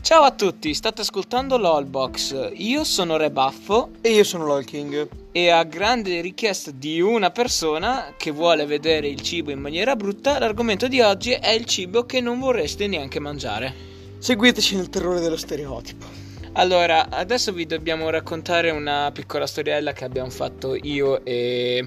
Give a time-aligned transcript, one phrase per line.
[0.00, 2.52] Ciao a tutti, state ascoltando l'Allbox.
[2.54, 5.08] Io sono Rebaffo E io sono l'Holking.
[5.32, 10.38] e a grande richiesta di una persona che vuole vedere il cibo in maniera brutta,
[10.38, 13.74] l'argomento di oggi è il cibo che non vorreste neanche mangiare.
[14.18, 16.06] Seguiteci nel terrore dello stereotipo.
[16.52, 21.86] Allora, adesso vi dobbiamo raccontare una piccola storiella che abbiamo fatto io e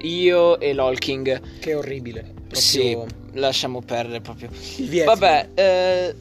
[0.00, 1.58] io e l'Holking.
[1.58, 2.20] Che è orribile.
[2.22, 2.96] Proprio Sì,
[3.32, 4.48] lasciamo perdere proprio.
[5.04, 6.14] Vabbè, eh,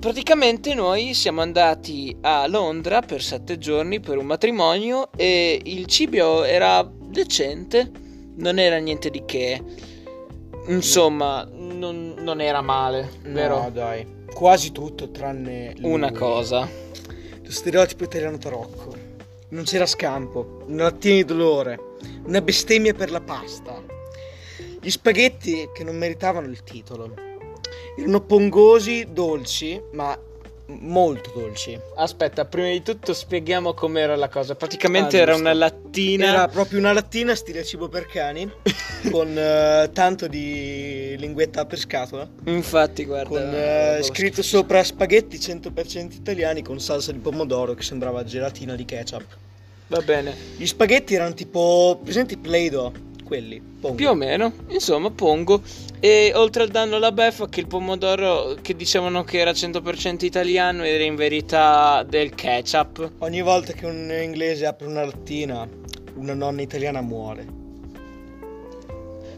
[0.00, 6.42] praticamente noi siamo andati a Londra per sette giorni per un matrimonio e il cibo
[6.44, 7.90] era decente,
[8.36, 9.62] non era niente di che.
[10.66, 13.70] Insomma, non, non era male, No, vero?
[13.72, 14.18] dai.
[14.32, 16.16] Quasi tutto, tranne Una lui.
[16.18, 16.68] cosa.
[17.42, 18.96] Lo stereotipo italiano tarocco.
[19.50, 21.78] Non c'era scampo, una lattina di dolore,
[22.24, 23.82] una bestemmia per la pasta.
[24.80, 27.14] Gli spaghetti che non meritavano il titolo.
[27.96, 30.18] Erano pongosi, dolci, ma
[30.78, 31.76] molto dolci.
[31.96, 34.54] Aspetta, prima di tutto spieghiamo com'era la cosa.
[34.54, 36.26] Praticamente Ah, era una lattina.
[36.26, 38.48] Era proprio una lattina stile cibo per cani,
[39.10, 43.28] con eh, tanto di linguetta per scatola, Infatti, guarda.
[43.28, 48.84] con roba scritto sopra spaghetti 100% italiani con salsa di pomodoro che sembrava gelatina di
[48.84, 49.24] ketchup.
[49.88, 50.32] Va bene.
[50.56, 52.92] Gli spaghetti erano tipo, presenti Play-Doh,
[53.30, 53.94] quelli, pongo.
[53.94, 55.62] Più o meno, insomma, pongo.
[56.00, 60.82] E oltre al danno alla beffa, che il pomodoro che dicevano che era 100% italiano
[60.82, 63.12] era in verità del ketchup.
[63.18, 65.64] Ogni volta che un inglese apre una lattina,
[66.16, 67.58] una nonna italiana muore.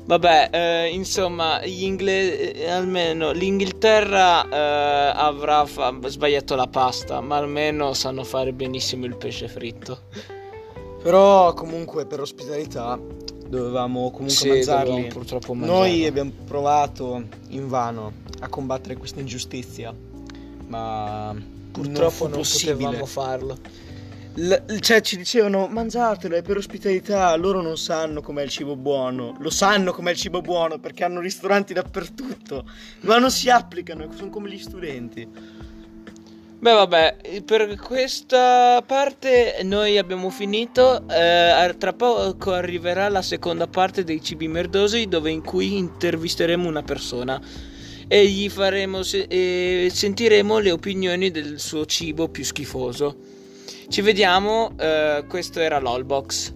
[0.04, 7.36] Vabbè, eh, insomma, gli ingle- eh, almeno l'Inghilterra eh, avrà fa- sbagliato la pasta, ma
[7.36, 10.00] almeno sanno fare benissimo il pesce fritto.
[11.02, 12.98] Però comunque per ospitalità
[13.56, 15.06] dovevamo comunque Sì, mangiarli.
[15.08, 16.06] purtroppo Noi mangiarlo.
[16.08, 19.94] abbiamo provato invano a combattere questa ingiustizia,
[20.68, 21.34] ma
[21.70, 22.74] Purtroppo non, possibile.
[22.74, 23.58] potevamo farlo.
[24.36, 29.36] L- cioè ci dicevano mangiatelo è per ospitalità, loro non sanno com'è il cibo buono,
[29.38, 32.64] lo sanno com'è il cibo buono perché hanno ristoranti dappertutto,
[33.00, 35.28] ma non si applicano, sono come gli studenti.
[36.62, 41.02] Beh, vabbè, per questa parte noi abbiamo finito.
[41.08, 46.84] eh, tra poco arriverà la seconda parte dei cibi merdosi, dove in cui intervisteremo una
[46.84, 47.40] persona
[48.06, 53.16] e gli faremo se- e sentiremo le opinioni del suo cibo più schifoso.
[53.88, 56.54] Ci vediamo, eh, questo era l'Allbox.